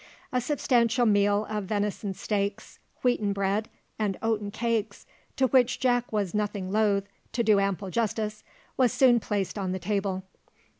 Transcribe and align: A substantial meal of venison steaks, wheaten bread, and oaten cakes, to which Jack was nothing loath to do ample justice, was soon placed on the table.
A 0.31 0.41
substantial 0.41 1.05
meal 1.05 1.45
of 1.47 1.65
venison 1.65 2.15
steaks, 2.15 2.79
wheaten 3.03 3.33
bread, 3.33 3.69
and 3.99 4.17
oaten 4.23 4.49
cakes, 4.49 5.05
to 5.35 5.45
which 5.45 5.79
Jack 5.79 6.11
was 6.11 6.33
nothing 6.33 6.71
loath 6.71 7.03
to 7.33 7.43
do 7.43 7.59
ample 7.59 7.91
justice, 7.91 8.43
was 8.77 8.91
soon 8.91 9.19
placed 9.19 9.59
on 9.59 9.73
the 9.73 9.77
table. 9.77 10.23